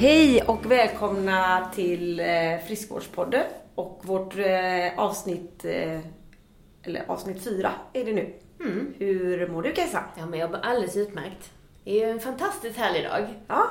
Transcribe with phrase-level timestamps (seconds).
[0.00, 2.26] Hej och välkomna till eh,
[2.66, 3.44] Friskvårdspodden
[3.74, 6.00] och vårt eh, avsnitt, eh,
[6.82, 8.32] eller avsnitt fyra är det nu.
[8.60, 8.94] Mm.
[8.98, 10.04] Hur mår du Kajsa?
[10.18, 11.50] Ja, men jag mår alldeles utmärkt.
[11.84, 13.26] Det är ju en fantastiskt härlig dag.
[13.48, 13.66] Ja,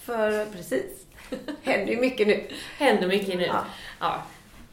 [0.00, 1.06] för precis.
[1.62, 2.48] Händer ju mycket nu.
[2.78, 3.44] Händer mycket nu.
[3.44, 3.64] Ja.
[4.00, 4.22] Ja.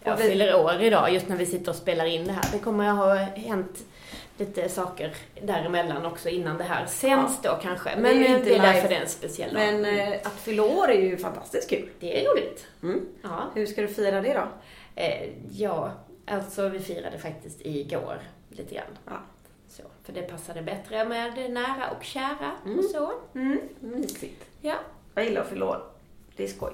[0.04, 2.46] Jag vi- fyller år idag just när vi sitter och spelar in det här.
[2.52, 3.80] Det kommer att ha hänt
[4.38, 7.90] lite saker däremellan också innan det här sänds då kanske.
[7.96, 9.64] Det Men är ju det är, inte därför det är en speciell dag.
[9.64, 11.90] Men eh, att fylla år är ju fantastiskt kul.
[12.00, 12.68] Det är roligt.
[12.84, 13.06] Mm.
[13.22, 13.52] Ja.
[13.56, 14.48] Hur ska du fira det då?
[15.02, 15.92] Eh, ja,
[16.26, 18.18] alltså vi firade faktiskt igår
[18.50, 18.98] lite grann.
[19.06, 19.18] Ja.
[19.70, 22.80] Så, för det passade bättre med nära och kära Mm.
[22.80, 23.12] och så.
[23.36, 23.60] Mm.
[23.80, 24.44] Mysigt.
[24.62, 24.76] Ja.
[25.16, 25.84] Jag gillar att fylla år.
[26.36, 26.74] Det är skoj.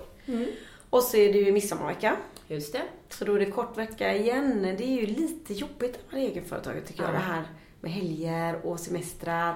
[0.93, 2.15] Och så är det ju midsommarvecka.
[2.47, 2.81] Just det.
[3.09, 4.61] Så då är det kort vecka igen.
[4.77, 7.09] Det är ju lite jobbigt att vara egenföretagare tycker jag.
[7.09, 7.13] Ja.
[7.13, 7.44] Det här
[7.81, 9.55] med helger och semestrar.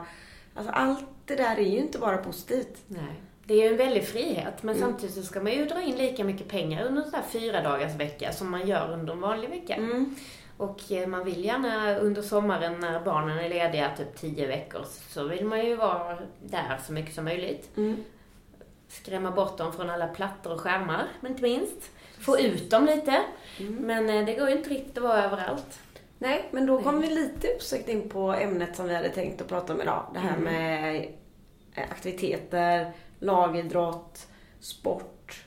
[0.55, 2.77] Alltså allt det där är ju inte bara positivt.
[2.87, 3.21] Nej.
[3.45, 4.89] Det är ju en väldig frihet, men Mm.
[4.89, 7.61] samtidigt så ska man ju dra in lika mycket pengar under en sån här fyra
[7.61, 9.75] dagars vecka som man gör under en vanlig vecka.
[9.75, 10.15] Mm.
[10.57, 15.23] Och eh, man vill gärna under sommaren när barnen är lediga, typ tio veckor, så
[15.23, 17.77] vill man ju vara där så mycket som möjligt.
[17.77, 18.03] Mm.
[18.87, 21.91] Skrämma bort dem från alla plattor och skärmar, men inte minst.
[22.19, 23.23] Få ut dem lite.
[23.59, 23.73] Mm.
[23.75, 25.79] Men eh, det går ju inte riktigt att vara överallt.
[26.19, 29.47] Nej, men då kom vi lite osökt in på ämnet som vi hade tänkt att
[29.47, 30.05] prata om idag.
[30.13, 30.43] Det här Mm.
[30.43, 30.95] med
[31.75, 34.27] eh, aktiviteter, lagidrott,
[34.59, 35.43] sport.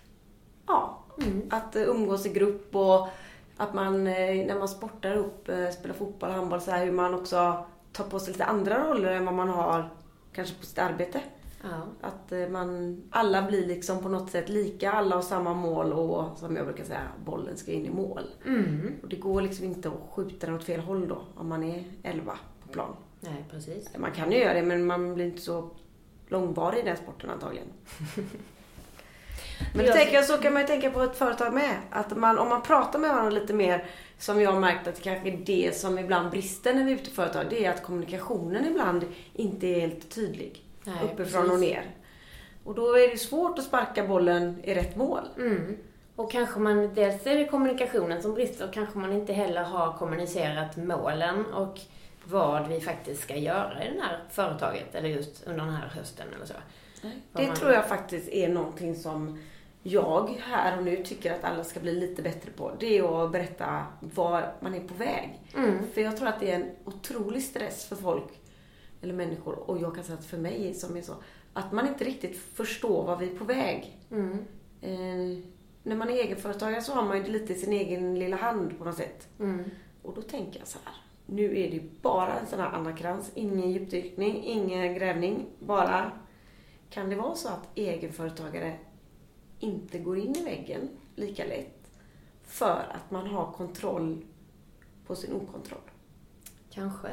[0.67, 1.43] Ja, Mm.
[1.51, 3.09] att eh, umgås i grupp och
[3.57, 7.67] att man när man sportar upp, eh, spelar fotboll, handboll, så här, hur man också
[7.93, 9.89] tar på sig lite andra roller än vad man har
[10.33, 11.21] kanske på sitt arbete.
[11.63, 11.87] Ja.
[12.01, 16.39] Att eh, man, alla blir liksom på något sätt lika, alla har samma mål och
[16.39, 18.23] som jag brukar säga, bollen ska in i mål.
[18.47, 18.95] Mm.
[19.03, 21.85] Och det går liksom inte att skjuta den åt fel håll då, om man är
[22.03, 22.97] 11 på plan.
[23.21, 23.91] Nej, precis.
[23.99, 25.71] Man kan ju göra det, men man blir inte så
[26.29, 27.69] långvarig i den sporten antagligen.
[29.75, 31.77] Men då Jag- tänker jag, så kan man ju tänka på ett företag med.
[31.91, 33.85] Att man, om man pratar med varandra lite mer,
[34.19, 36.97] som jag har märkt att det kanske är det som ibland brister när vi är
[36.97, 40.65] ute i företag, det är att kommunikationen ibland inte är helt tydlig.
[40.85, 41.53] Nej, uppifrån precis.
[41.55, 41.91] och ner.
[42.65, 45.29] Och då är det svårt att sparka bollen i rätt mål.
[45.37, 45.77] Mm.
[46.17, 49.93] Och kanske man, dels är det kommunikationen som brister och kanske man inte heller har
[49.93, 51.79] kommunicerat målen och
[52.25, 56.27] vad vi faktiskt ska göra i det här företaget eller just under den här hösten
[56.37, 56.55] eller så.
[57.03, 57.13] Vad
[57.43, 59.39] Det man- tror jag faktiskt är någonting som
[59.83, 62.73] jag här och nu tycker att alla ska bli lite bättre på.
[62.81, 65.41] Det är att berätta var man är på väg.
[65.57, 65.79] Mm.
[65.95, 68.29] För jag tror att det är en otrolig stress för folk,
[69.03, 71.15] eller människor, och jag kan säga att för mig som är så,
[71.53, 73.99] att man inte riktigt förstår var vi är på väg.
[74.11, 74.39] Mm.
[74.81, 75.45] Eh,
[75.83, 78.79] när man är egenföretagare så har man ju det lite i sin egen lilla hand
[78.79, 79.29] på något sätt.
[79.39, 79.65] Mm.
[80.03, 80.95] Och då tänker jag så här.
[81.27, 85.47] Nu är det bara en sån här Anna Krantz, ingen djupdykning, ingen grävning.
[85.59, 86.13] Bara,
[86.91, 88.79] kan det vara så att egenföretagare
[89.59, 91.91] inte går in i väggen lika lätt
[92.43, 94.25] för att man har kontroll
[95.07, 95.91] på sin okontroll?
[96.71, 97.09] Kanske.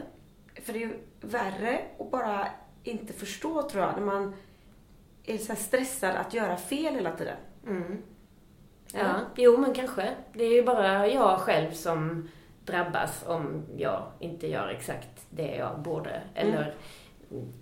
[0.63, 2.47] För det är ju värre att bara
[2.83, 4.35] inte förstå tror jag, när man
[5.25, 7.37] är så stressad att göra fel hela tiden.
[7.67, 8.01] Mm.
[8.93, 9.25] Ja, Eller?
[9.35, 10.15] jo men kanske.
[10.33, 12.29] Det är ju bara jag själv som
[12.65, 16.21] drabbas om jag inte gör exakt det jag borde.
[16.35, 16.73] Eller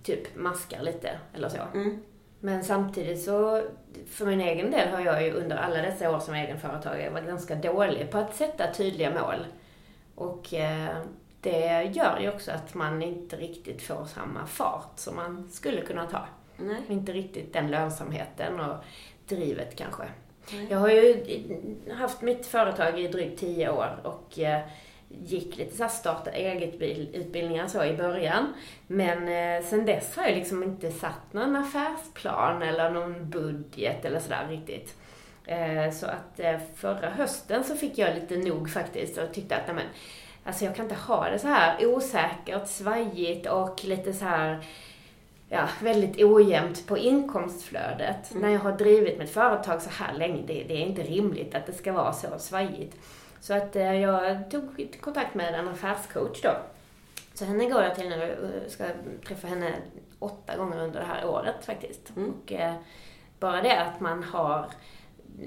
[0.03, 1.61] typ maskar lite eller så.
[1.73, 2.03] Mm.
[2.39, 3.61] Men samtidigt så,
[4.07, 7.55] för min egen del har jag ju under alla dessa år som egenföretagare varit ganska
[7.55, 9.45] dålig på att sätta tydliga mål.
[10.16, 10.97] Och eh,
[11.45, 16.06] det gör ju också att man inte riktigt får samma fart som man skulle kunna
[16.07, 16.25] ta.
[16.57, 16.81] Nej.
[16.89, 18.75] Inte riktigt den lönsamheten och
[19.28, 20.03] drivet kanske.
[20.53, 20.67] Nej.
[20.69, 21.25] Jag har ju
[21.94, 24.61] haft mitt företag i drygt tio år och eh,
[25.09, 28.53] gick lite så här starta eget bil- utbildningar så i början.
[28.88, 34.19] Men eh, sen dess har jag liksom inte satt någon affärsplan eller någon budget eller
[34.19, 34.95] sådär riktigt.
[35.45, 36.39] Eh, så att
[36.75, 39.85] förra hösten så fick jag lite nog faktiskt och tyckte att nej men,
[40.46, 44.66] alltså jag kan inte ha det så här osäkert, svajigt och lite så här
[45.50, 48.32] ja, väldigt ojämnt på inkomstflödet.
[48.36, 51.66] När jag har drivit mitt företag så här länge, det, det är inte rimligt att
[51.66, 52.97] det ska vara så svajigt.
[53.40, 56.52] Så att eh, jag tog kontakt med en affärscoach då.
[57.34, 58.84] Så henne går jag till nu, eh, ska
[59.28, 59.72] träffa henne
[60.20, 62.16] åtta gånger under det här året faktiskt.
[62.16, 62.34] Mm.
[62.34, 62.74] Och eh,
[63.40, 64.66] bara det att man har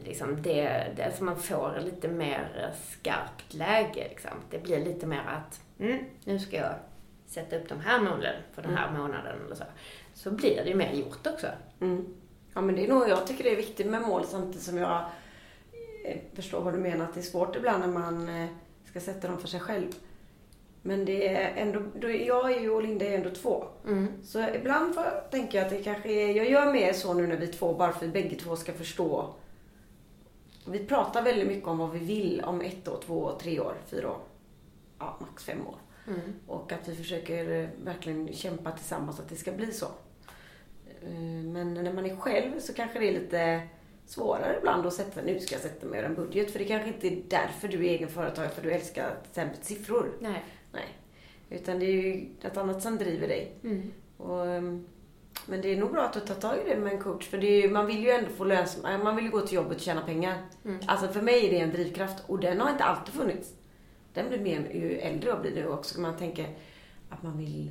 [0.04, 4.30] liksom det, det alltså man får lite mer skarpt läge liksom.
[4.50, 6.74] Det blir lite mer att, mm, nu ska jag
[7.26, 9.64] sätta upp de här målen för den här månaden eller så.
[10.14, 11.46] Så blir det ju mer gjort också.
[11.80, 12.14] Mm.
[12.54, 15.04] Ja men det är nog, jag tycker det är viktigt med mål samtidigt som jag
[16.04, 18.48] eh, förstår vad du menar att det är svårt ibland när man eh,
[18.90, 19.92] ska sätta dem för sig själv.
[20.82, 23.64] Men det är ändå, då, jag är ju och Linda är ändå två.
[23.86, 24.08] Mm.
[24.24, 27.36] Så ibland får, tänker jag att det kanske är, jag gör mer så nu när
[27.36, 29.34] vi är två, bara för att bägge två ska förstå.
[30.70, 33.74] Vi pratar väldigt mycket om vad vi vill om ett år, två år, tre år,
[33.86, 34.18] fyra år.
[34.98, 35.76] Ja, max fem år.
[36.06, 36.20] Mm.
[36.46, 39.86] Och att vi försöker eh, verkligen kämpa tillsammans att det ska bli så.
[41.02, 41.10] Eh,
[41.44, 43.60] Men när man är själv så kanske det är lite
[44.06, 46.50] svårare ibland att sätta, nu ska jag sätta mig och göra en budget.
[46.50, 50.12] För det kanske inte är därför du är egenföretagare, för du älskar till exempel siffror.
[50.20, 50.44] Nej.
[50.72, 50.98] Nej.
[51.50, 53.52] Utan det är ju något annat som driver dig.
[53.64, 53.92] Mm.
[54.16, 54.86] Och, ehm,
[55.48, 57.28] men det är nog bra att du tar tag i det med en coach.
[57.28, 59.02] För är man vill ju ändå få lönsamhet.
[59.04, 60.36] Man vill ju gå till jobbet och tjäna pengar.
[60.64, 60.80] Mm.
[60.86, 62.22] Alltså för mig är det en drivkraft.
[62.26, 63.52] Och den har inte alltid funnits.
[64.14, 66.00] Den blir mer ju äldre jag blir nu också.
[66.00, 66.46] Man tänker
[67.10, 67.70] att man vill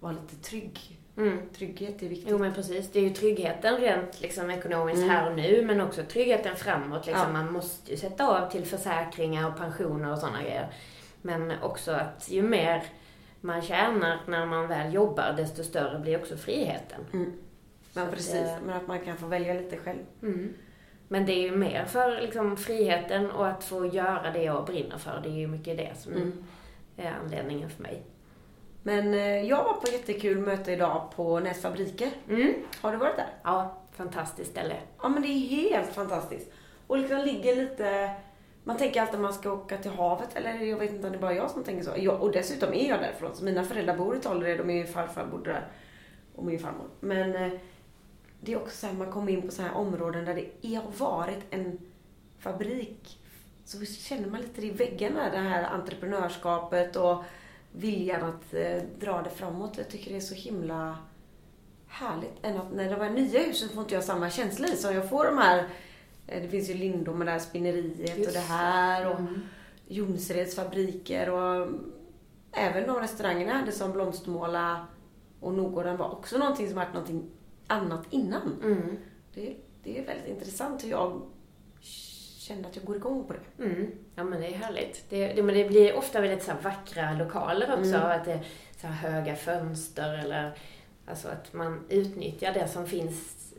[0.00, 0.98] vara lite trygg.
[1.16, 1.38] Mm.
[1.56, 2.28] Trygghet är viktigt.
[2.30, 5.10] Jo men precis, det är ju tryggheten rent liksom, ekonomiskt Mm.
[5.10, 7.06] här och nu men också tryggheten framåt.
[7.06, 7.26] Liksom.
[7.26, 7.32] Ja.
[7.32, 10.72] Man måste ju sätta av till försäkringar och pensioner och sådana grejer.
[11.22, 12.82] Men också att ju mer
[13.40, 17.00] man tjänar när man väl jobbar desto större blir också friheten.
[17.12, 17.32] Mm.
[17.94, 19.98] Men Så precis, det- men att man kan få välja lite själv.
[20.22, 20.54] Mm.
[21.08, 24.98] Men det är ju mer för liksom, friheten och att få göra det jag brinner
[24.98, 25.20] för.
[25.22, 26.44] Det är ju mycket det som Mm.
[26.96, 28.02] är anledningen för mig.
[28.82, 32.08] Men eh, jag var på ett jättekul möte idag på Näs fabriker.
[32.28, 32.54] Mm.
[32.80, 33.26] Har du varit där?
[33.42, 34.74] Ja, fantastiskt ställe.
[35.02, 36.50] Ja men det är helt fantastiskt.
[36.86, 38.10] Och liksom ligger lite...
[38.64, 41.18] Man tänker alltid att man ska åka till havet, eller jag vet inte om det
[41.18, 41.90] är bara jag som tänker så.
[41.96, 45.26] Jag, och dessutom är jag därifrån, så mina föräldrar bor i Tollered och min farfar
[45.26, 45.68] bodde där.
[46.34, 46.86] Och min farmor.
[47.00, 47.52] Men eh,
[48.40, 51.06] det är också så här, man kommer in på så här områden där det har
[51.06, 51.78] varit en
[52.38, 53.18] fabrik.
[53.64, 57.24] Så känner man lite i väggarna, det här entreprenörskapet och
[57.72, 59.78] viljan att eh, dra det framåt.
[59.78, 60.98] Jag tycker det är så himla
[61.88, 62.34] härligt.
[62.42, 64.76] Än att när de här nya husen får inte jag samma känsla i.
[64.76, 65.68] Så jag får de här,
[66.30, 69.40] det finns ju Lindom här spinneriet och Just det här och Mm.
[69.92, 71.68] Jonsereds fabriker och
[72.52, 74.86] även de restaurangerna hade som Blomstermåla
[75.40, 77.30] och Nogården var också någonting som varit någonting
[77.66, 78.60] annat innan.
[78.62, 78.96] Mm.
[79.34, 81.22] Det, det är väldigt intressant hur jag
[82.38, 83.64] känner att jag går igång på det.
[83.64, 83.90] Mm.
[84.14, 85.04] Ja men det är härligt.
[85.10, 87.94] Det, det, men det blir ofta väldigt så vackra lokaler också.
[87.94, 88.10] Mm.
[88.10, 88.46] Att det är
[88.80, 90.58] så höga fönster eller
[91.06, 93.49] alltså att man utnyttjar det som finns,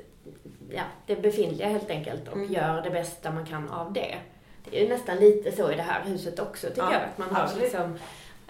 [0.75, 2.53] ja det befintliga helt enkelt och Mm.
[2.53, 4.17] gör det bästa man kan av det.
[4.65, 7.01] Det är ju nästan lite så i det här huset också tycker Ja, jag.
[7.01, 7.63] Att man har absolut.
[7.63, 7.97] liksom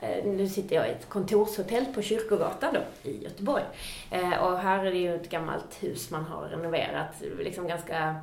[0.02, 3.64] eh, nu sitter jag i ett kontorshotell på Kyrkogatan då, i Göteborg.
[4.12, 8.16] Eh, Och här är det ju ett gammalt hus man har renoverat, liksom ganska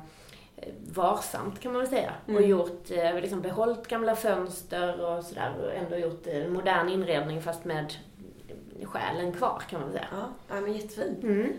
[0.57, 2.13] eh, varsamt kan man väl säga.
[2.23, 2.49] Och Mm.
[2.49, 7.65] gjort, eh, liksom behållit gamla fönster och sådär och ändå gjort en modern inredning fast
[7.65, 7.93] med
[8.83, 10.07] själen kvar kan man väl säga.
[10.11, 11.23] Ja, ja men jättefint.
[11.23, 11.53] Mm.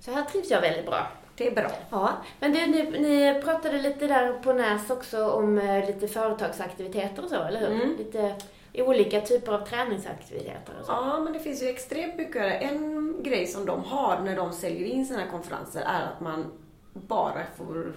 [0.00, 1.06] Så här trivs jag väldigt bra.
[1.38, 1.70] Det är bra.
[1.90, 7.24] Ja, men du, ni, ni pratade lite där på NÄS också om eh, lite företagsaktiviteter
[7.24, 7.82] och så, eller hur?
[7.82, 7.96] Mm.
[7.98, 8.34] Lite
[8.74, 10.92] olika typer av träningsaktiviteter och så.
[10.92, 12.62] Ja, men det finns ju extremt mycket.
[12.62, 16.52] En grej som de har när de säljer in sina konferenser är att man
[16.92, 17.92] bara får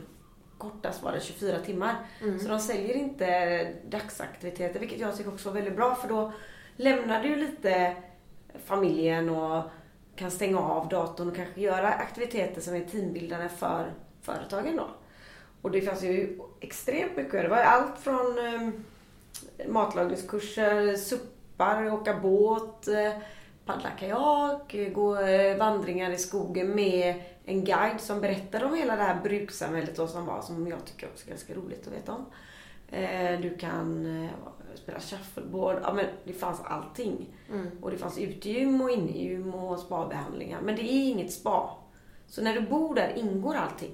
[0.58, 1.96] kortast var det 24 timmar.
[2.22, 2.40] Mm.
[2.40, 6.32] Så de säljer inte dagsaktiviteter, vilket jag tycker också var väldigt bra för då
[6.76, 7.96] lämnar du lite
[8.66, 9.64] familjen och
[10.16, 14.88] kan stänga av datorn och kanske göra aktiviteter som är teambildande för företagen då.
[15.62, 17.32] Och det fanns ju extremt mycket.
[17.32, 18.84] Det var allt från ehm,
[19.68, 23.12] matlagningskurser, suppar, åka båt, eh,
[23.66, 29.04] paddla kajak, gå eh, vandringar i skogen med en guide som berättade om hela det
[29.04, 32.26] här brukssamhället då som var, som jag tycker också är ganska roligt att veta om.
[32.92, 34.30] Eh, Du kan eh,
[34.78, 37.28] spela shuffleboard, ja men det fanns allting.
[37.50, 37.68] Mm.
[37.82, 40.62] Och det fanns utegym och innegym och spabehandlingar.
[40.62, 41.78] Men det är inget spa.
[42.28, 43.94] Så när du bor där ingår allting.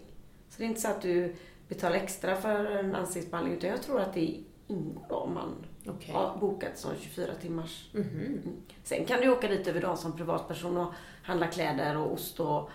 [0.50, 1.36] Så det är inte så att du
[1.68, 5.56] betalar extra för en ansiktsbehandling utan jag tror att det ingår om man
[5.88, 6.14] Okej.
[6.14, 7.90] har bokat sån 24 timmars.
[7.94, 8.42] Mhm.
[8.84, 10.94] Sen kan du åka dit över dagen som privatperson och
[11.24, 12.70] handla kläder och ost och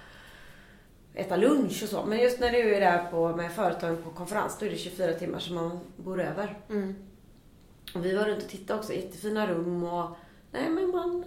[1.15, 2.05] äta lunch och så.
[2.07, 5.13] Men just när du är där på, med företagen på konferens då är det 24
[5.13, 6.59] timmar som man bor över.
[6.71, 6.95] Mm.
[7.95, 10.17] Och vi var runt och tittade också, jättefina rum och...
[10.51, 11.25] Nej men man...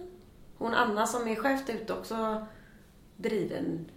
[0.58, 2.46] Hon Anna som är chef där ute också
[3.16, 3.90] driven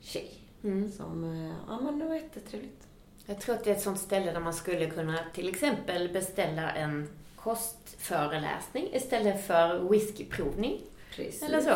[0.00, 0.34] tjej.
[0.64, 0.92] Mm.
[0.92, 2.86] Som, eh, ja men det var jättetrevligt.
[3.26, 6.70] Jag tror att det är ett sånt ställe där man skulle kunna till exempel beställa
[6.70, 10.80] en kostföreläsning istället för whiskyprovning.
[11.10, 11.42] Precis.
[11.42, 11.74] Eller så.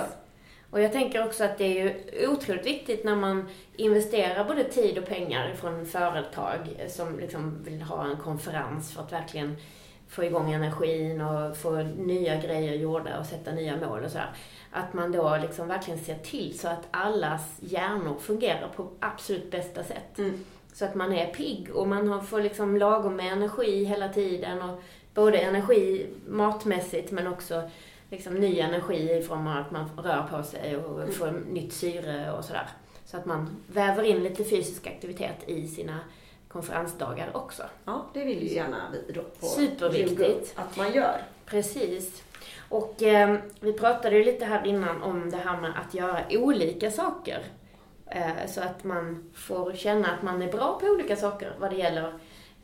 [0.70, 4.98] Och jag tänker också att det är ju otroligt viktigt när man investerar både tid
[4.98, 9.56] och pengar från företag som liksom vill ha en konferens för att verkligen
[10.10, 14.30] få igång energin och få nya grejer gjorda och sätta nya mål och sådär.
[14.70, 19.84] Att man då liksom verkligen ser till så att allas hjärnor fungerar på absolut bästa
[19.84, 20.18] sätt.
[20.18, 20.44] Mm.
[20.72, 24.82] Så att man är pigg och man får liksom lagom med energi hela tiden och
[25.14, 27.70] både energi matmässigt men också
[28.10, 31.12] liksom ny energi i form av att man rör på sig och mm.
[31.12, 32.68] får nytt syre och sådär.
[33.04, 35.98] Så att man väver in lite fysisk aktivitet i sina
[36.52, 37.62] konferensdagar också.
[37.84, 40.52] Ja, det vill ju gärna vi då på Superviktigt.
[40.58, 41.22] att man gör.
[41.46, 42.22] Precis.
[42.68, 46.90] Och eh, vi pratade ju lite här innan om det här med att göra olika
[46.90, 47.42] saker.
[48.06, 51.76] Eh, så att man får känna att man är bra på olika saker vad det
[51.76, 52.12] gäller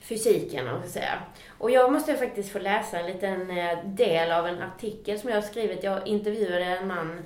[0.00, 1.22] fysiken, om säga.
[1.58, 5.36] Och jag måste faktiskt få läsa en liten eh, del av en artikel som jag
[5.36, 5.84] har skrivit.
[5.84, 7.18] Jag intervjuade en man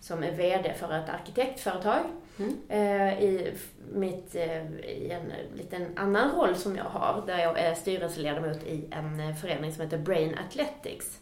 [0.00, 2.02] som är VD för ett arkitektföretag.
[2.38, 2.58] Mm.
[2.68, 3.54] Eh, I,
[3.92, 8.62] mitt, eh, I en eh, liten annan roll som jag har, där jag är styrelseledamot
[8.62, 11.20] i en eh, förening som heter Brain Athletics.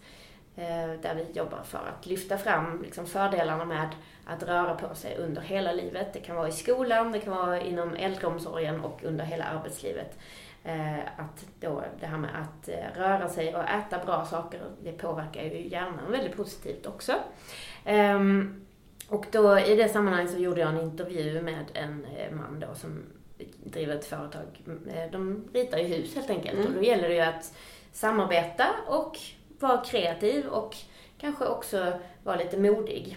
[0.57, 3.89] Eh, där vi jobbar för att lyfta fram liksom, fördelarna med
[4.27, 6.13] att röra på sig under hela livet.
[6.13, 10.19] Det kan vara i skolan, det kan vara inom äldreomsorgen och under hela arbetslivet.
[11.17, 15.69] Att då det här med att röra sig och äta bra saker, det påverkar ju
[15.69, 17.13] hjärnan väldigt positivt också.
[17.85, 18.67] Ehm,
[19.13, 22.75] och då i det sammanhanget så gjorde jag en intervju med en eh, man då
[22.75, 23.03] som
[23.65, 24.63] driver ett företag.
[25.13, 26.67] De ritar ju hus helt enkelt mm.
[26.67, 27.55] och då gäller det ju att
[27.93, 29.19] samarbeta och
[29.59, 30.77] vara kreativ och
[31.19, 31.93] kanske också
[32.25, 33.17] vara lite modig.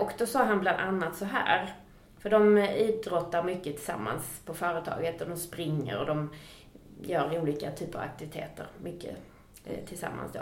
[0.00, 1.74] Och då sa han bland annat så här
[2.18, 6.30] för de idrottar mycket tillsammans på företaget och de springer och de
[7.02, 9.16] gör olika typer av aktiviteter mycket
[9.64, 10.40] eh, tillsammans då.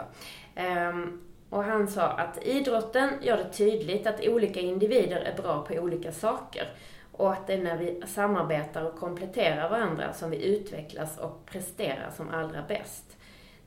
[1.49, 6.11] Och han sa att idrotten gör det tydligt att olika individer är bra på olika
[6.11, 6.67] saker
[7.11, 12.11] och att det är när vi samarbetar och kompletterar varandra som vi utvecklas och presterar
[12.15, 13.17] som allra bäst.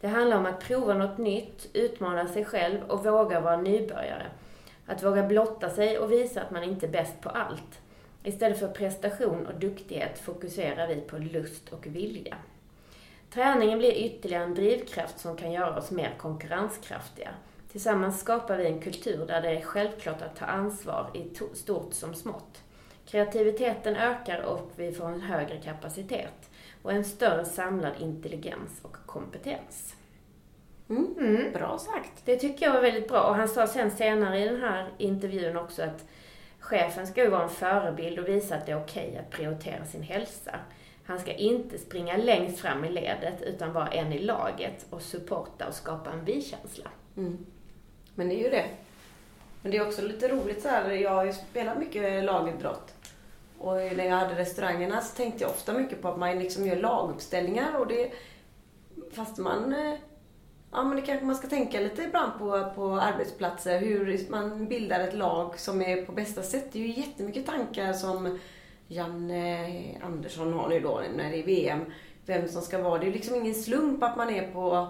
[0.00, 4.26] Det handlar om att prova något nytt, utmana sig själv och våga vara nybörjare.
[4.86, 7.80] Att våga blotta sig och visa att man inte är bäst på allt.
[8.24, 12.36] Istället för prestation och duktighet fokuserar vi på lust och vilja.
[13.30, 17.30] Träningen blir ytterligare en drivkraft som kan göra oss mer konkurrenskraftiga.
[17.72, 22.14] Tillsammans skapar vi en kultur där det är självklart att ta ansvar i stort som
[22.14, 22.62] smått.
[23.06, 26.50] Kreativiteten ökar och vi får en högre kapacitet
[26.82, 29.94] och en större samlad intelligens och kompetens.
[30.88, 31.14] Mm.
[31.18, 31.52] Mm.
[31.52, 32.12] Bra sagt.
[32.24, 33.22] Det tycker jag var väldigt bra.
[33.22, 36.04] Och han sa sen senare i den här intervjun också att
[36.60, 40.02] Chefen ska ju vara en förebild och visa att det är okej att prioritera sin
[40.02, 40.56] hälsa.
[41.04, 45.68] Han ska inte springa längst fram i ledet utan vara en i laget och supporta
[45.68, 46.90] och skapa en vi-känsla.
[47.16, 47.46] Mm.
[48.14, 48.66] Men det är ju det.
[49.62, 50.90] Men det är också lite roligt så här.
[50.90, 52.94] Jag har ju spelat mycket lagidrott.
[53.58, 56.76] Och när jag hade restaurangerna så tänkte jag ofta mycket på att man liksom gör
[56.76, 58.10] laguppställningar och det
[59.12, 59.94] fast man eh,
[60.72, 63.78] Ja, men det kanske man ska tänka lite ibland på, på arbetsplatser.
[63.78, 66.72] Hur man bildar ett lag som är på bästa sätt.
[66.72, 68.38] Det är ju jättemycket tankar som
[68.88, 71.84] Janne Andersson har nu då när det är VM.
[72.26, 72.98] Vem som ska vara.
[72.98, 74.88] Det är ju liksom ingen slump att man är på,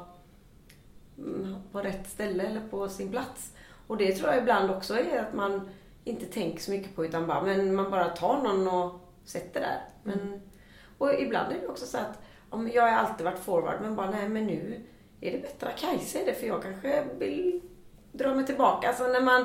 [1.72, 3.52] på rätt ställe eller på sin plats.
[3.86, 5.68] Och det tror jag ibland också är att man
[6.04, 9.80] inte tänker så mycket på utan bara, men man bara tar någon och sätter där.
[10.02, 10.40] Men, mm.
[10.98, 14.10] och ibland är det också så att, om jag har alltid varit forward men bara,
[14.10, 14.80] nej men nu
[15.20, 16.34] är det bättre att Kajsa är det?
[16.34, 17.60] För jag kanske vill
[18.12, 18.88] dra mig tillbaka.
[18.88, 19.44] Alltså när man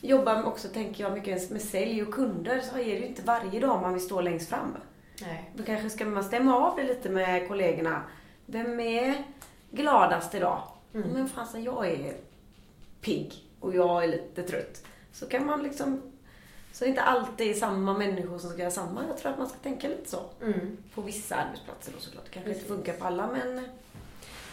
[0.00, 3.60] jobbar också, tänker jag, mycket med sälj och kunder så är det ju inte varje
[3.60, 4.76] dag man vill stå längst fram.
[5.20, 5.50] Nej.
[5.54, 8.02] Då kanske ska man stämma av det lite med kollegorna.
[8.46, 9.14] Vem är
[9.70, 10.62] gladast idag?
[10.94, 11.08] Mm.
[11.08, 12.16] Men fasen, jag är
[13.00, 14.84] pigg och jag är lite trött.
[15.12, 16.12] Så kan man liksom
[16.72, 19.04] så det är inte alltid samma människor som ska göra samma.
[19.08, 20.20] Jag tror att man ska tänka lite så.
[20.42, 20.76] Mm.
[20.94, 22.24] På vissa arbetsplatser då såklart.
[22.24, 22.62] Det kanske Precis.
[22.62, 23.68] inte funkar på alla men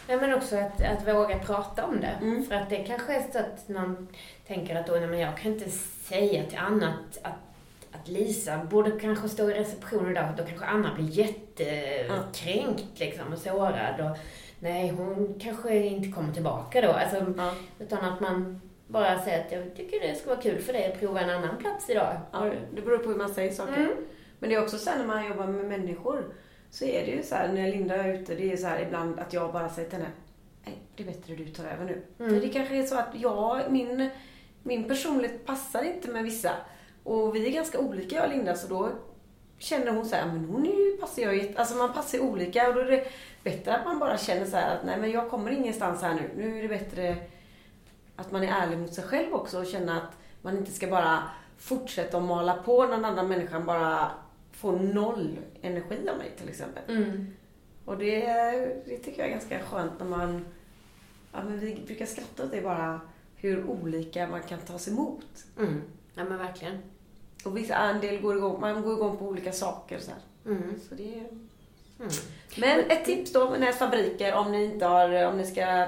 [0.06, 2.18] Ja, men också att, att våga prata om det.
[2.20, 2.44] Mm.
[2.44, 4.08] För att det kanske är så att någon
[4.46, 8.64] tänker att då, nej, men jag kan inte säga till Anna att, att, att Lisa
[8.64, 10.28] borde kanske stå i receptionen idag.
[10.36, 14.00] Då kanske Anna blir jättekränkt liksom, och sårad.
[14.00, 14.16] Och,
[14.60, 16.92] nej, hon kanske inte kommer tillbaka då.
[16.92, 17.54] Alltså, mm.
[17.78, 21.00] Utan att man bara säger att jag tycker det skulle vara kul för dig att
[21.00, 22.16] prova en annan plats idag.
[22.32, 23.80] Ja, det beror på hur man säger saker.
[23.80, 23.96] Mm.
[24.38, 26.34] Men det är också så när man jobbar med människor
[26.70, 29.20] så är det ju så här, när Linda är ute, det är så här ibland
[29.20, 30.10] att jag bara säger till henne,
[30.64, 32.02] nej det är bättre du tar över nu.
[32.18, 32.34] Mm.
[32.34, 34.10] För det kanske är så att jag, min,
[34.62, 36.50] min personlighet passar inte med vissa.
[37.02, 38.88] Och vi är ganska olika jag och Linda, så då
[39.58, 42.68] känner hon så här, men hon är ju, passar jag ju, alltså man passar olika
[42.68, 43.04] och då är det
[43.42, 46.30] bättre att man bara känner så här att nej men jag kommer ingenstans här nu.
[46.36, 47.16] Nu är det bättre
[48.16, 51.22] att man är ärlig mot sig själv också och känna att man inte ska bara
[51.58, 54.10] fortsätta att mala på någon annan människa bara
[54.52, 56.82] får noll energi av mig till exempel.
[56.88, 57.26] Mm.
[57.84, 58.20] Och det,
[58.86, 60.44] det tycker jag är ganska skönt när man,
[61.32, 63.00] ja men vi brukar skratta åt det bara,
[63.36, 65.44] hur olika man kan tas emot.
[65.58, 65.82] Mm.
[66.14, 66.78] Ja men verkligen.
[67.44, 70.12] Och vissa, en del går igång, man går igång på olika saker så
[70.46, 70.80] mm.
[70.88, 71.24] Så det,
[72.00, 72.12] Mm.
[72.56, 75.86] Men ett tips då Näs fabriker om ni inte har, om ni ska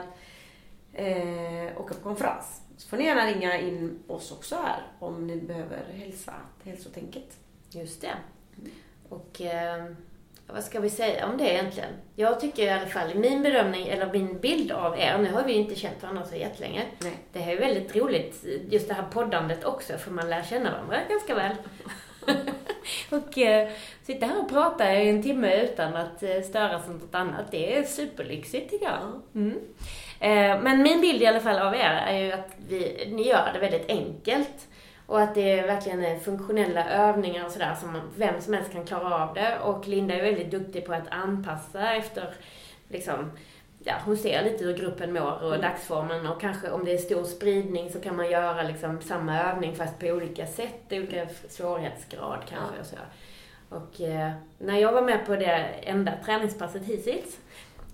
[0.92, 2.61] eh, åka på konferens.
[2.76, 6.33] Så får ni gärna ringa in oss också här om ni behöver hälsa,
[6.64, 7.37] hälsotänket.
[7.71, 8.14] Just det.
[9.09, 9.85] Och eh,
[10.47, 11.90] vad ska vi säga om det egentligen?
[12.16, 15.52] Jag tycker i alla fall, min bedömning, eller min bild av er, nu har vi
[15.52, 16.87] ju inte känt varandra så jättelänge.
[16.99, 17.12] Nej.
[17.33, 20.99] Det här är väldigt roligt, just det här poddandet också, för man lär känna varandra
[21.09, 21.57] ganska väl.
[23.11, 23.69] och eh,
[24.03, 27.77] sitta här och prata i en timme utan att eh, störas av något annat, det
[27.77, 29.23] är superlyxigt tycker jag.
[29.35, 29.59] Mm.
[30.21, 33.51] Eh, men min bild i alla fall av er är ju att vi, ni gör
[33.53, 34.69] det väldigt enkelt.
[35.07, 39.25] Och att det verkligen är funktionella övningar och sådär som vem som helst kan klara
[39.25, 39.59] av det.
[39.59, 42.35] Och Linda är väldigt duktig på att anpassa efter,
[42.89, 43.31] liksom,
[43.85, 47.25] ja, hon ser lite hur gruppen mår och dagsformen och kanske om det är stor
[47.25, 52.81] spridning så kan man göra liksom samma övning fast på olika sätt, olika svårighetsgrad kanske
[52.81, 52.97] och så.
[53.69, 57.39] Och eh, när jag var med på det enda träningspasset hittills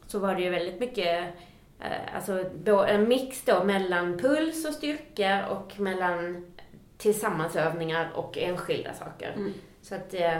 [0.06, 1.34] så var det ju väldigt mycket
[1.80, 2.44] eh, alltså
[2.88, 6.46] en mix då mellan puls och styrka och mellan
[6.96, 9.32] tillsammansövningar och enskilda saker.
[9.36, 9.52] Mm.
[9.82, 10.38] Så att eh,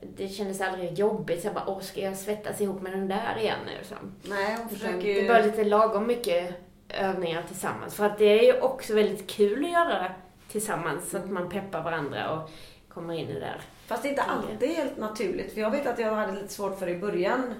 [0.00, 1.40] det kändes aldrig jobbigt.
[1.40, 3.84] Så jag bara, åh, ska jag svettas ihop med den där igen nu?
[3.84, 3.94] Så.
[4.22, 5.28] Nej, hon försöker Det ju...
[5.28, 6.54] var lite lagom mycket
[6.88, 7.94] övningar tillsammans.
[7.94, 10.12] För att det är ju också väldigt kul att göra
[10.50, 11.10] tillsammans.
[11.10, 12.50] Så att man peppar varandra och
[12.88, 13.60] kommer in i det där.
[13.86, 15.52] Fast det är inte alltid helt naturligt.
[15.54, 17.54] För jag vet att jag hade lite svårt för det i början.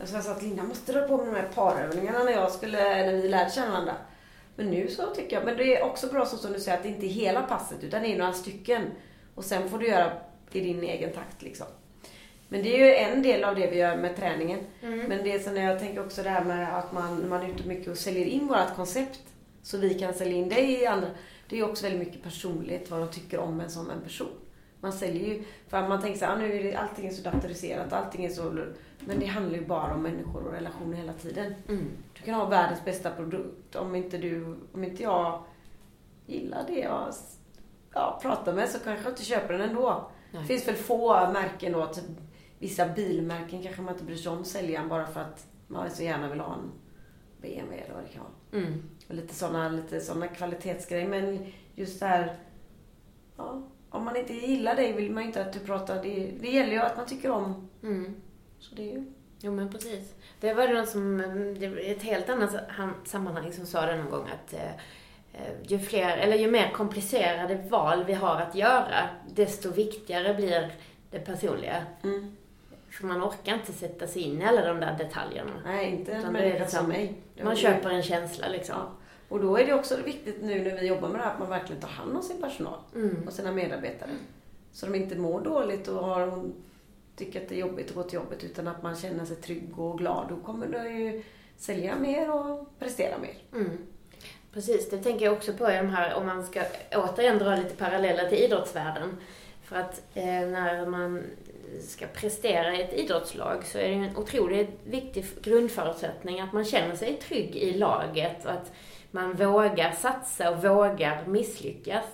[0.00, 2.78] Alltså jag sa att Linda måste dra på med de här parövningarna när jag skulle,
[3.06, 3.94] när vi lärde känna varandra.
[4.56, 6.82] Men nu så tycker jag, men det är också bra så som du säger att
[6.82, 8.82] det inte är hela passet utan det är några stycken.
[9.34, 10.12] Och sen får du göra
[10.56, 11.66] i din egen takt liksom.
[12.48, 14.58] Men det är ju en del av det vi gör med träningen.
[15.08, 17.88] Men det när jag tänker också det här med att man, man är ute mycket
[17.88, 19.20] och säljer in vårt koncept.
[19.62, 21.08] Så vi kan sälja in det i andra.
[21.48, 24.32] Det är också väldigt mycket personlighet, vad de tycker om en som en person.
[24.80, 27.10] Man säljer ju, för att man tänker så här, "Ah, nu är det, allting är
[27.12, 28.42] så datoriserat, allting är så...
[29.06, 31.54] Men det handlar ju bara om människor och relationer hela tiden.
[31.68, 31.88] Mm.
[32.14, 35.42] Du kan ha världens bästa produkt om inte du, om inte jag
[36.26, 37.14] gillar det jag
[37.94, 40.10] ja, pratar med så kanske jag inte köper den ändå.
[40.30, 40.42] Nej.
[40.42, 42.04] Det finns väl få märken då, typ,
[42.58, 46.28] vissa bilmärken kanske man inte bryr sig om säljaren bara för att man så gärna
[46.28, 46.72] vill ha en
[47.42, 48.62] BMW eller vad det kan vara.
[48.62, 48.82] Mm.
[49.08, 51.08] Och lite sådana lite såna kvalitetsgrejer.
[51.08, 52.36] Men just det här,
[53.36, 56.02] ja, om man inte gillar dig vill man inte att du pratar.
[56.02, 57.68] Det, det gäller ju att man tycker om.
[57.82, 58.20] Mm.
[58.58, 59.12] Så det är ju...
[59.42, 60.14] Jo men precis.
[60.40, 61.16] Det var det någon som,
[61.60, 64.70] var ett helt annat han- sammanhang som sa det någon gång att eh,
[65.68, 70.72] ju fler, eller ju mer komplicerade val vi har att göra, desto viktigare blir
[71.10, 71.86] det personliga.
[72.02, 72.36] Mm.
[72.90, 75.50] För man orkar inte sätta sig in i alla de där detaljerna.
[75.64, 77.14] Nej, inte en människa liksom- som mig.
[77.42, 78.74] Man köper en känsla liksom.
[78.78, 78.90] Ja.
[79.28, 81.48] Och då är det också viktigt nu när vi jobbar med det här att man
[81.48, 83.22] verkligen tar hand om sin personal Mm.
[83.26, 84.10] och sina medarbetare.
[84.72, 86.42] Så de inte mår dåligt och har,
[87.16, 89.78] tycker att det är jobbigt att gå till jobbet utan att man känner sig trygg
[89.78, 90.26] och glad.
[90.28, 91.22] Då kommer du ju
[91.56, 93.60] sälja mer och prestera mer.
[93.60, 93.78] Mm.
[94.52, 97.76] Precis, det tänker jag också på i de här, om man ska återigen dra lite
[97.76, 99.16] paralleller till idrottsvärlden.
[99.62, 101.22] För att eh, när man
[101.80, 106.64] ska prestera i ett idrottslag så är det ju en otroligt viktig grundförutsättning att man
[106.64, 108.72] känner sig trygg i laget och att
[109.10, 112.04] man vågar satsa och vågar misslyckas.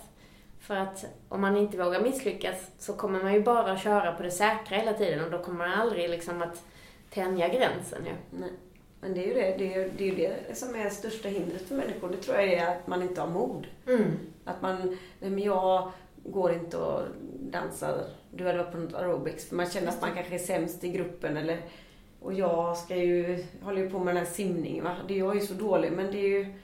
[0.61, 4.31] För att om man inte vågar misslyckas så kommer man ju bara köra på det
[4.31, 6.63] säkra hela tiden och då kommer man aldrig liksom att
[7.11, 8.39] tänja gränsen ju.
[8.39, 8.51] Nej.
[9.01, 10.17] Men det är ju det, det, är, det är
[10.49, 12.09] det som är största hindret för människor.
[12.09, 13.67] Det tror jag är att man inte har mod.
[13.87, 14.05] Mm.
[14.45, 15.91] Att man, nej men jag
[16.25, 17.03] går inte och
[17.41, 20.85] dansar, du hade varit på något aerobics, för man känner att man kanske är sämst
[20.85, 21.61] i gruppen eller
[22.21, 24.97] och jag ska ju, håller ju på med den här simningen va.
[25.09, 26.55] Det jag är ju så dålig men det är ju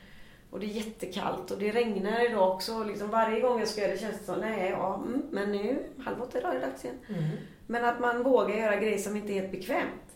[0.51, 2.85] och det är jättekallt och det regnar idag också.
[2.85, 5.83] Liksom varje gång jag ska göra det känns det så, nej, ja, mm, men nu,
[6.05, 6.99] halv åtta idag är det dags igen.
[7.09, 7.25] Mm.
[7.67, 10.12] Men att man vågar göra grejer som inte är helt bekvämt.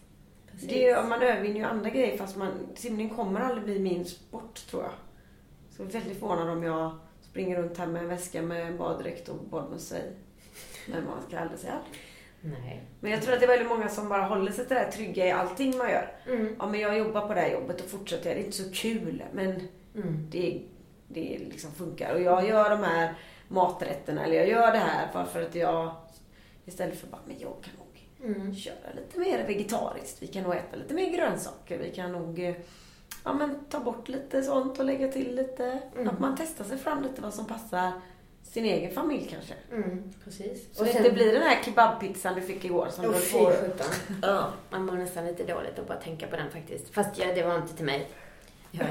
[0.61, 4.66] Det är, man övervinner ju andra grejer fast man, simning kommer aldrig bli min sport
[4.71, 4.92] tror jag.
[5.71, 9.29] Så jag är väldigt förvånad om jag springer runt här med en väska med baddräkt
[9.29, 10.03] och badmössa i.
[10.90, 12.01] Men man ska aldrig säga aldrig.
[12.40, 12.83] Nej.
[13.01, 14.90] Men jag tror att det är väldigt många som bara håller sig till det här
[14.90, 16.12] trygga i allting man gör.
[16.29, 16.57] Mm.
[16.59, 18.35] Ja men jag jobbar på det här jobbet och fortsätter.
[18.35, 20.27] Det är inte så kul men Mm.
[20.31, 20.62] det,
[21.09, 22.14] det liksom funkar.
[22.14, 23.14] Och jag gör de här
[23.49, 25.90] maträtterna eller jag gör det här för att jag
[26.64, 27.73] istället för bara, men jag kan
[28.24, 28.55] Mm.
[28.55, 30.22] köra lite mer vegetariskt.
[30.22, 31.79] Vi kan nog äta lite mer grönsaker.
[31.79, 32.55] Vi kan nog eh,
[33.24, 35.79] ja, men ta bort lite sånt och lägga till lite.
[35.94, 36.09] Mm.
[36.09, 37.92] Att man testar sig fram lite vad som passar
[38.42, 39.55] sin egen familj kanske.
[39.72, 40.76] Mm, precis.
[40.76, 43.55] Så det inte blir den här kebabpizzan du fick igår som Åh, du får.
[44.22, 46.94] Ja, Man mår nästan lite dåligt att bara tänka på den faktiskt.
[46.94, 48.09] Fast ja, det var inte till mig.
[48.70, 48.87] Jag,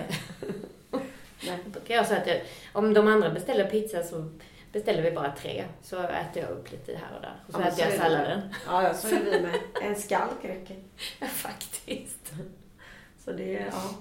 [1.47, 1.59] Nej.
[1.87, 2.41] jag så att jag,
[2.73, 4.29] om de andra beställer pizza så
[4.75, 5.63] beställer vi bara tre.
[5.81, 7.35] Så äter jag upp lite här och där.
[7.47, 8.03] Och så Ja, äter jag så är det.
[8.03, 8.41] salladen.
[8.67, 9.55] Ja, ja, så är vi med.
[9.81, 10.75] En skalk räcker.
[11.19, 12.33] Ja, faktiskt.
[13.25, 13.93] Så det är, ja.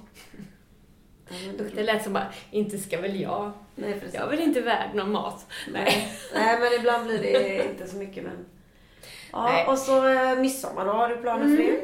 [1.74, 3.52] Det lät som bara, inte ska väl jag.
[3.74, 4.14] Nej, precis.
[4.14, 5.46] Jag är väl inte värd någon mat.
[5.72, 6.08] Nej.
[6.34, 8.24] Nej, men ibland blir det inte så mycket.
[8.24, 8.44] Men...
[9.32, 9.66] Ja, Nej.
[9.66, 10.92] och så eh, midsommar då.
[10.92, 11.80] Har du planer för det?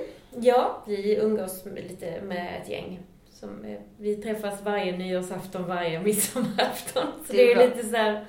[0.49, 2.99] Ja, vi umgås lite med ett gäng.
[3.33, 7.07] Som, eh, vi träffas varje nyårsafton, varje midsommarafton.
[7.27, 7.77] Så Det det är är, bra.
[7.77, 8.25] lite så här,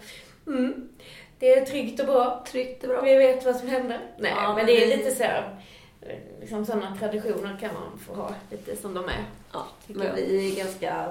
[0.47, 0.89] mm,
[1.39, 2.43] det är tryggt och bra.
[2.47, 3.01] Tryggt och bra.
[3.01, 3.99] Vi vet vad som händer.
[4.17, 5.25] Nej, Ja, men det är lite så
[6.39, 9.25] liksom sådana traditioner kan man få ha lite som de är.
[9.53, 10.13] Ja, men jag.
[10.13, 11.09] vi är ganska...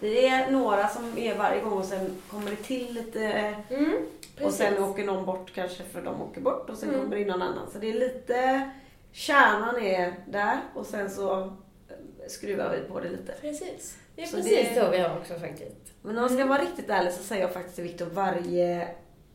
[0.00, 3.22] Vi är några som är varje gång och sen kommer det till lite...
[3.70, 3.92] Mm,
[4.42, 7.00] Och sen åker någon bort kanske för de åker bort och sen Mm.
[7.00, 7.70] kommer det in någon annan.
[7.72, 8.70] Så det är lite...
[9.12, 11.56] Kärnan är där och sen så
[12.28, 13.32] skruvar vi på det lite.
[13.40, 13.98] Precis.
[14.16, 15.85] Det är Så precis det- så vi har också faktiskt.
[16.06, 18.88] Men om jag ska vara riktigt ärlig så säger jag faktiskt till Viktor varje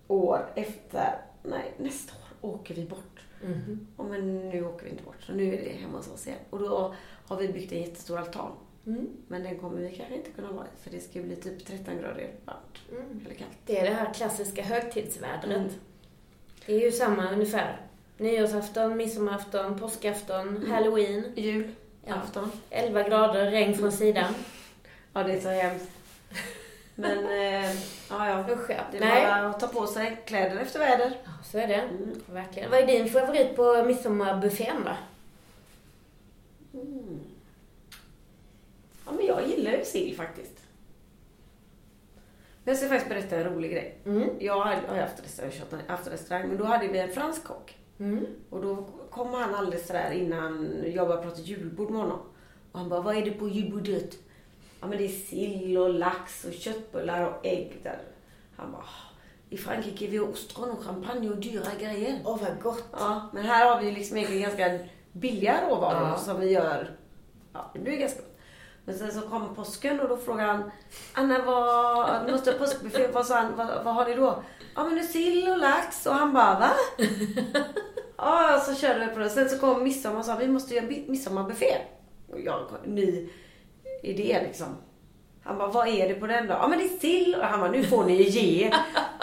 [0.08, 1.18] år efter...
[1.44, 3.20] Nej, nästa år åker vi bort.
[3.44, 3.88] Mhm.
[3.98, 5.22] Ja, men nu åker vi inte bort.
[5.22, 6.40] Så nu är det hemma hos oss igen.
[6.50, 6.96] Och då
[7.28, 8.52] har vi byggt en jättestor altan.
[8.86, 9.08] Mm.
[9.28, 10.84] Men den kommer vi kanske inte kunna vara i.
[10.84, 12.78] För det ska ju bli typ 13 grader varmt.
[12.92, 13.22] Mm.
[13.26, 13.52] Eller kallt.
[13.66, 15.44] Det är det här klassiska högtidsvädret.
[15.58, 15.70] Mm.
[16.66, 17.82] Det är ju samma ungefär.
[18.18, 20.72] Nyårsafton, midsommarafton, påskafton, Mm.
[20.72, 21.24] halloween.
[21.36, 21.68] Jul,
[22.06, 22.14] Ja.
[22.16, 22.52] afton.
[22.70, 24.34] 11 grader, regn från sidan.
[25.14, 25.90] Ja, det är så hemskt.
[27.02, 27.72] Men, eh,
[28.10, 28.54] ja, ja.
[28.54, 28.82] Usch ja.
[28.92, 31.18] Det är Nej, bara att ta på sig kläder efter väder.
[31.24, 31.74] Ja, så är det.
[31.76, 32.22] Mm.
[32.26, 32.72] Verkligen.
[32.72, 34.92] Vad är din favorit på midsommarbuffén då?
[36.80, 37.20] Mm.
[39.06, 40.58] Ja, men jag gillar ju sill faktiskt.
[42.64, 43.98] Jag ska faktiskt berätta en rolig grej.
[44.06, 44.30] Mm.
[44.40, 47.78] Jag har ju haft restaurang, haft restaurang, men då hade vi en fransk kock.
[48.00, 48.26] Mm.
[48.50, 52.20] Och då kom han alldeles sådär innan jag började prata julbord med honom.
[52.72, 54.18] Och han bara, vad är det på julbordet?
[54.82, 58.00] Ja men det är sill och lax och köttbullar och ägg där.
[58.58, 59.16] Han bara, "Ah,
[59.50, 62.20] i Frankrike vi har ostron och champagne och dyra grejer.
[62.26, 62.84] Åh, vad gott.
[62.92, 64.80] Ja, men här har vi liksom egentligen ganska
[65.12, 66.18] billiga råvaror Ja.
[66.18, 66.92] som vi gör.
[67.54, 68.28] Ja, det blir ganska gott.
[68.86, 70.72] Men sen så kommer påsken och då frågar han,
[71.14, 74.44] Anna vad, måste jag påskbuffé, vad sa han, vad, vad har ni då?
[74.76, 76.70] Ja men det är sill och lax och han bara, va?
[78.18, 79.30] Ja, så körde vi på det.
[79.30, 81.78] Sen så kom midsommar och sa, vi måste göra midsommarbuffé.
[82.32, 83.30] Och jag, ny
[84.02, 84.78] idé liksom.
[85.44, 86.54] Han bara, vad är det på den då?
[86.54, 87.36] Ja men det är sill.
[87.36, 88.74] Och han bara, nu får ni ge er.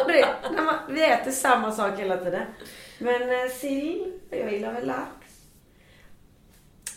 [0.05, 0.27] Och det,
[0.63, 2.47] man, vi äter samma sak hela tiden.
[2.99, 5.27] Men eh, sill, jag gillar väl lax.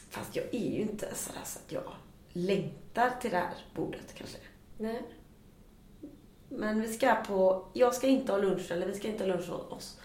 [0.09, 1.93] Fast jag är ju inte sådär så att jag
[2.33, 4.37] längtar till det här bordet kanske.
[4.77, 5.01] Nej.
[6.49, 9.49] Men vi ska på, jag ska inte ha lunch, eller vi ska inte ha lunch
[9.49, 9.99] hos oss.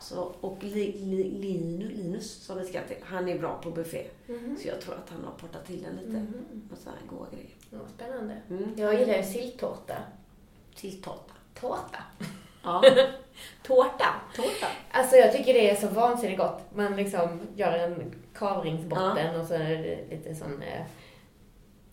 [0.00, 4.06] Så, och li, li, Linus, Linus som vi ska till, han är bra på buffé.
[4.26, 4.56] Mhm.
[4.62, 6.18] Så jag tror att han har portat till den lite.
[6.18, 6.68] Mhm.
[6.72, 7.50] Och så här goda grejer.
[7.70, 8.34] Ja, spännande.
[8.50, 8.74] Mm.
[8.76, 9.94] Jag gillar ju silltårta.
[10.76, 12.02] Till tårta.
[12.62, 12.82] Ja,
[13.66, 14.14] Tårta.
[14.36, 14.66] tårta.
[14.90, 16.60] Alltså jag tycker det är så vansinnigt gott.
[16.74, 20.82] Man liksom gör en kavringsbotten och så är det lite sån, eh,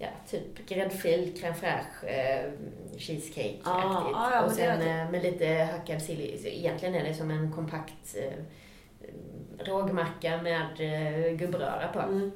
[0.04, 2.52] ja, typ gräddfil, crème fraîche, eh,
[2.98, 4.12] cheesecake Ja, aktigt.
[4.14, 6.22] ja, och det sen är eh, med lite hackad sill.
[6.46, 8.34] Egentligen är det som en kompakt eh,
[9.66, 12.00] rågmacka med eh, gubbröra på.
[12.00, 12.32] Mm.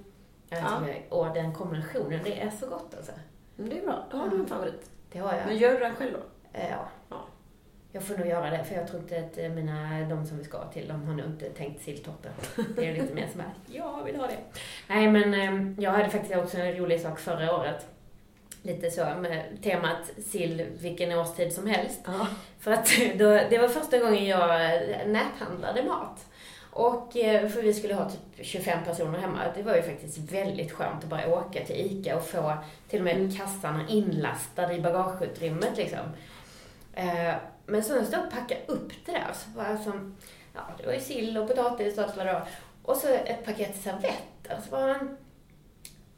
[0.49, 0.81] Ja.
[1.09, 3.11] och den kombinationen, det är så gott alltså.
[3.55, 4.05] Det är bra.
[4.11, 4.91] Då har du en favorit.
[5.11, 5.45] Det har jag.
[5.47, 6.19] Men gör du den själv då?
[6.53, 6.87] Ja.
[7.09, 7.25] Ja.
[7.91, 10.43] Jag får nog göra det, för jag tror inte att eh, mina, de som vi
[10.43, 12.31] ska till, de har nog inte tänkt silltopper.
[12.75, 14.37] Det är lite mer som att jag vill ha det.
[14.87, 17.85] Nej, men eh, jag hade faktiskt också en rolig sak förra året.
[18.61, 21.99] Lite så med temat sill vilken årstid som helst.
[22.05, 22.27] Ja.
[22.59, 26.25] För att då, det var första gången jag eh, näthandlade mat.
[26.71, 29.39] Och för vi skulle ha typ 25 personer hemma.
[29.55, 32.53] Det var ju faktiskt väldigt skönt att bara åka till ICA och få
[32.89, 33.31] till och med Mm.
[33.35, 35.99] kassarna inlastade i bagageutrymmet liksom.
[37.67, 39.31] Men sen stå och packa upp det där.
[39.33, 40.15] Så bara som,
[40.53, 42.47] ja, det var ju sill och potatis och allt vad det var.
[42.83, 44.59] Och så ett paket servetter.
[44.65, 45.17] Så var men,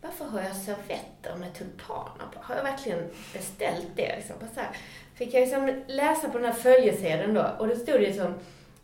[0.02, 2.40] varför har jag servetter med tulpaner på?
[2.42, 4.16] Har jag verkligen beställt det?
[4.16, 4.36] Liksom?
[4.54, 4.70] Så här,
[5.16, 7.46] fick jag liksom läsa på den här följesedeln då.
[7.60, 8.34] Och då stod det som,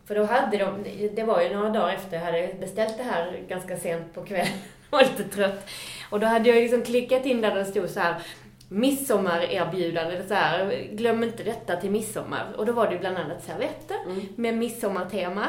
[0.04, 3.40] för då hade de, det var ju några dagar efter jag hade beställt det här
[3.48, 4.58] ganska sent på kvällen.
[4.90, 5.68] var lite trött.
[6.10, 8.22] Och då hade jag liksom klickat in där det stod så här
[8.68, 12.54] midsommarerbjudande, så här, glöm inte detta till midsommar.
[12.56, 14.22] Och då var det ju bland annat servetter Mm.
[14.36, 15.46] med midsommartema.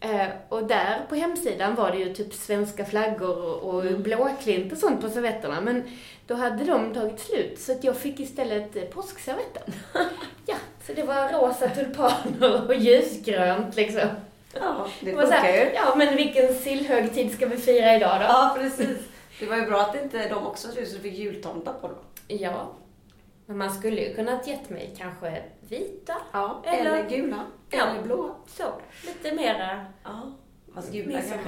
[0.00, 4.02] Eh, och där på hemsidan var det ju typ svenska flaggor och, Mm.
[4.02, 5.60] blåklint och sånt på servetterna.
[5.60, 5.82] Men
[6.26, 9.62] då hade de tagit slut så att jag fick istället eh, påskservetter.
[10.46, 10.54] ja,
[10.86, 14.08] så det var rosa tulpaner och ljusgrönt liksom.
[14.60, 15.70] Ja, det funkar ju.
[15.74, 18.24] Ja, men vilken sillhögtid ska vi fira idag då?
[18.28, 18.98] Ja, precis.
[19.40, 21.96] Det var ju bra att inte de också ut så du fick jultomtar på dem.
[22.28, 22.72] Ja.
[23.46, 26.14] Men man skulle ju kunnat gett mig kanske vita.
[26.32, 27.44] Ja, Eller- eller, gula.
[27.70, 27.86] Ja.
[27.86, 28.34] Eller blåa.
[28.46, 28.64] Så,
[29.06, 29.86] lite mera.
[30.04, 30.32] Ja.
[30.74, 31.38] Fast gula kanske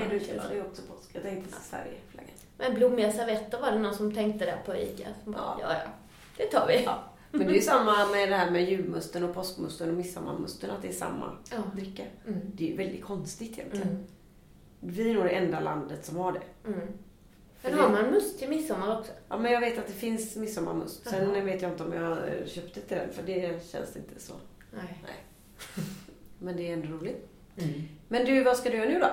[0.40, 1.10] för det är också påsk.
[1.12, 2.30] Jag tänkte Sverigeflaggan.
[2.58, 5.08] Men blommiga servetter var det någon som tänkte där på ICA.
[5.24, 5.66] Som bara, ja.
[5.72, 5.72] Ja.
[5.72, 5.90] ja,
[6.36, 6.84] det tar vi.
[6.84, 6.98] Ja.
[7.30, 10.82] Men det är ju samma med det här med julmusten och påskmusten och midsommarmusten, att
[10.82, 11.56] det är samma Ja.
[11.74, 12.02] dricka.
[12.26, 12.40] Mm.
[12.54, 13.88] Det är ju väldigt konstigt egentligen.
[13.88, 14.04] Mm.
[14.80, 16.68] Vi är nog det enda landet som har det.
[16.68, 16.88] Mm.
[17.62, 19.12] Men har man must till midsommar också?
[19.28, 21.08] Ja, men jag vet att det finns midsommarmust.
[21.08, 21.44] Sen Jaha.
[21.44, 24.34] vet jag inte om jag har köpt det till den, för det känns inte så.
[24.70, 25.02] Nej.
[26.38, 27.28] Men det är ändå roligt.
[27.56, 27.82] Mm.
[28.08, 29.08] Men du, vad ska du göra nu då?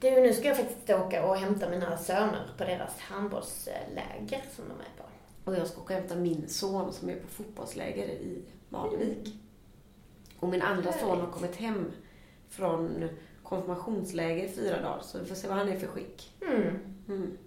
[0.00, 4.74] Du, nu ska jag faktiskt åka och hämta mina söner på deras handbollsläger som de
[4.74, 5.04] är på.
[5.44, 9.34] Och jag ska åka och hämta min son som är på fotbollsläger i Malvik.
[10.38, 11.92] Och min andra son har kommit hem
[12.48, 13.08] från
[13.42, 16.32] konfirmationsläger i fyra dagar, så vi får se vad han är för skick.
[16.48, 16.78] Mm.
[17.08, 17.38] Mm.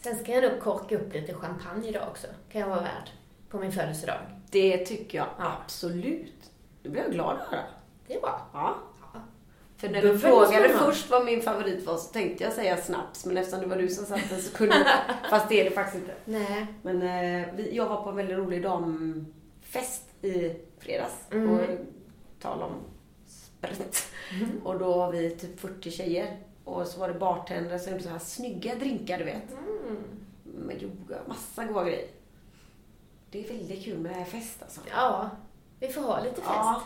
[0.00, 2.26] Sen ska jag nog korka upp lite champagne idag också.
[2.52, 3.10] Kan jag vara värd.
[3.48, 4.18] På min födelsedag.
[4.50, 5.56] Det tycker jag Ja.
[5.64, 6.50] absolut.
[6.82, 7.64] Det blir jag glad att höra.
[8.06, 8.46] Det är bra.
[8.52, 8.76] Ja.
[9.12, 9.20] Ja.
[9.76, 13.36] För när du frågade först vad min favorit var så tänkte jag säga snaps, men
[13.36, 14.86] eftersom det var du som satte den så kunde jag
[15.30, 16.14] Fast det är det faktiskt inte.
[16.24, 16.66] Nej.
[16.82, 21.14] Men eh, vi, jag var på en väldigt rolig damfest i fredags.
[21.30, 21.50] Mm.
[21.50, 21.60] Och
[22.40, 22.72] tal om
[23.60, 24.12] sprit.
[24.64, 26.36] Och då var vi typ 40 tjejer.
[26.64, 29.52] Och så var det bartendrar som gjorde så här snygga drinkar, du vet.
[29.52, 29.96] Mm.
[30.42, 32.08] Med yoga, massa goda grejer.
[33.30, 34.80] Det är väldigt kul med fest alltså.
[34.90, 35.30] Ja,
[35.80, 36.46] vi får ha lite fest.
[36.46, 36.82] Ja,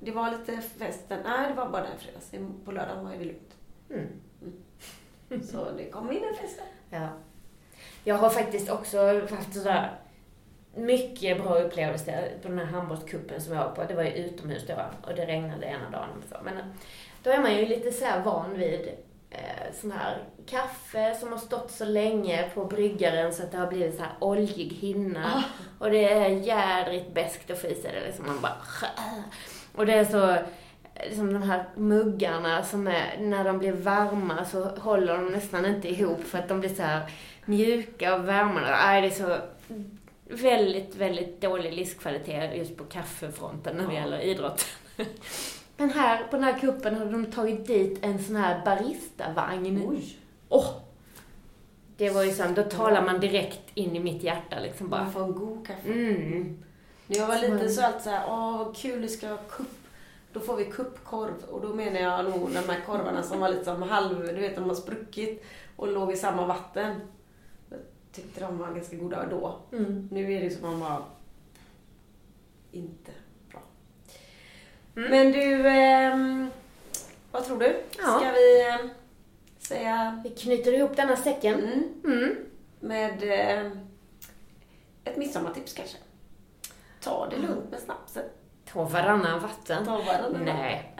[0.00, 1.20] det var lite festen.
[1.24, 2.30] Nej, det var bara den fredags.
[2.64, 3.56] På lördagen var det lugnt.
[3.90, 5.42] Mm.
[5.42, 6.58] Så det kom in en fest
[6.90, 6.98] där.
[6.98, 7.08] Ja.
[8.04, 10.00] Jag har faktiskt också haft sådär
[10.76, 13.84] mycket bra upplevelser på den här handbollscupen som jag var på.
[13.84, 16.22] Det var ju utomhus då och det regnade ena dagen.
[16.30, 16.36] Så.
[16.44, 16.54] Men
[17.22, 18.88] då är man ju lite så van vid
[19.30, 23.66] eh, sån här kaffe som har stått så länge på bryggaren så att det har
[23.66, 25.44] blivit så här oljig hinna.
[25.78, 28.06] Och det är jädrigt beskt att få i sig det.
[28.06, 28.56] Liksom man bara...
[29.74, 30.36] Och det är så...
[31.04, 35.88] Liksom de här muggarna som är, när de blir varma så håller de nästan inte
[35.88, 37.10] ihop för att de blir så här
[37.44, 38.60] mjuka och varma.
[38.60, 39.36] Nej, det är så
[40.24, 44.00] väldigt, väldigt dålig livskvalitet just på kaffefronten när det Ja.
[44.00, 44.64] gäller idrott.
[45.76, 49.82] Men här på den här kuppen har de tagit dit en sån här baristavagn.
[49.88, 50.16] Oj!
[50.48, 50.66] Åh!
[51.96, 55.02] Det var ju så, då talar man direkt in i mitt hjärta liksom bara.
[55.02, 55.88] Man får en god kaffe.
[55.92, 56.62] Mm.
[57.06, 59.68] När jag var liten så allt så här, åh vad kul, vi ska ha kupp.
[60.32, 61.34] Då får vi kuppkorv.
[61.50, 64.54] Och då menar jag nog de här korvarna som var lite som halv, du vet
[64.56, 65.44] de har spruckit
[65.76, 67.00] och låg i samma vatten.
[68.14, 69.58] Tyckte de var ganska goda då.
[69.72, 70.08] Mm.
[70.12, 71.02] Nu är det som man bara,
[72.72, 73.10] inte
[73.50, 73.60] bra.
[74.96, 75.10] Mm.
[75.10, 76.50] Men du, ehm,
[77.32, 77.82] vad tror du?
[77.98, 78.18] Ja.
[78.20, 78.88] Ska vi ehm,
[79.58, 81.54] säga Vi knyter ihop denna säcken.
[81.54, 82.36] mm, Mm.
[82.80, 83.78] med ehm,
[85.04, 85.96] ett midsommartips kanske?
[87.00, 88.24] Ta det lugnt med snapsen.
[88.72, 89.84] Ta varannan vatten.
[89.84, 90.40] Ta varandra.
[90.54, 90.94] Nej.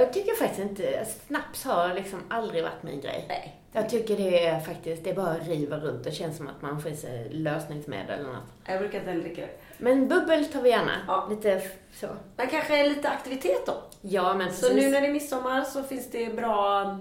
[0.00, 3.24] Jag tycker faktiskt inte, snaps har liksom aldrig varit min grej.
[3.28, 3.60] Nej.
[3.72, 6.04] Jag tycker det är faktiskt, det är bara att riva runt.
[6.04, 8.42] Det känns som att man får i sig lösningsmedel eller något.
[8.66, 9.52] Jag brukar inte heller dricka det.
[9.78, 10.92] Men bubbel tar vi gärna.
[11.08, 11.26] Ja.
[11.30, 11.62] Lite
[11.94, 12.06] så.
[12.36, 13.72] Men kanske lite aktivitet då.
[14.00, 14.84] Ja, men Så precis.
[14.84, 16.98] nu när det är midsommar så finns det bra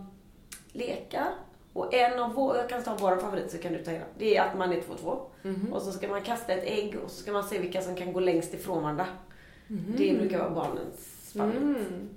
[0.72, 1.28] lekar.
[1.74, 4.04] Och en av våra, jag kan ta våra favoriter så kan du ta era.
[4.18, 5.22] Det är att man är två två.
[5.42, 5.74] Mhm.
[5.74, 8.14] Och så ska man kasta ett ägg och så ska man se vilka som kan
[8.14, 9.06] gå längst ifrån varandra.
[9.68, 9.96] Mhm.
[9.98, 11.58] Det brukar vara barnens favorit.
[11.62, 12.10] Mm.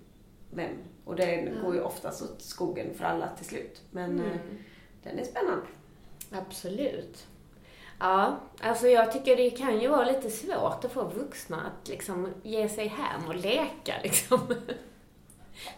[0.50, 0.70] Men,
[1.04, 3.82] och det går ju oftast åt skogen för alla till slut.
[3.90, 4.38] Men eh, Mm.
[5.02, 5.66] den är spännande.
[6.30, 7.26] Absolut.
[8.00, 12.28] Ja, alltså jag tycker det kan ju vara lite svårt att få vuxna att liksom
[12.42, 14.40] ge sig hem och leka liksom.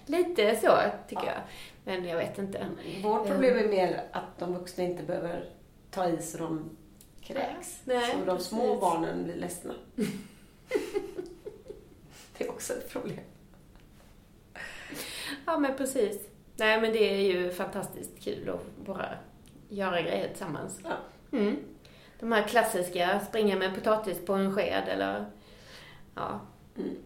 [0.06, 0.78] lite så,
[1.08, 1.32] tycker Ja.
[1.32, 1.40] jag.
[1.84, 2.66] Men jag vet inte.
[3.02, 5.44] Vårt problem är mer att de vuxna inte behöver
[5.90, 6.70] ta i så de
[7.20, 7.80] kräks.
[7.84, 8.80] Nej, så de små precis.
[8.80, 9.74] barnen blir ledsna.
[12.38, 13.18] det är också ett problem.
[15.48, 16.28] Ja, men precis.
[16.56, 19.08] Nej, men det är ju fantastiskt kul att bara
[19.68, 20.80] göra grejer tillsammans.
[20.84, 20.90] Ja.
[21.38, 21.56] Mm.
[22.20, 25.24] De här klassiska, springa med potatis på en sked eller
[26.14, 26.40] ja,
[26.78, 26.96] Mm.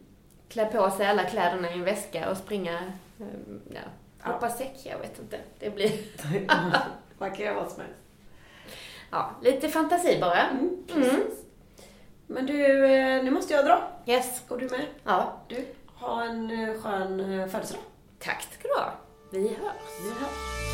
[0.48, 2.78] klä på sig alla kläderna i en väska och springa,
[3.20, 3.26] eh,
[3.74, 3.80] ja,
[4.24, 4.32] Ja.
[4.32, 5.38] hoppa säck, jag vet inte.
[5.58, 5.90] Det blir,
[7.18, 7.96] Man kan göra vad som helst.
[9.10, 10.42] ja, lite fantasi bara.
[10.48, 11.44] Mm, precis.
[12.26, 13.88] Men du, eh, nu måste jag dra.
[14.06, 14.42] Yes.
[14.48, 14.86] Går du med?
[15.04, 17.82] Ja, Du, ha en eh, skön eh, födelsedag
[18.22, 18.92] tack ska du ha.
[19.30, 20.00] Vi hörs.
[20.02, 20.71] Vi hörs.